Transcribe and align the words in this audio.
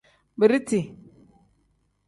Biriti. 0.39 0.79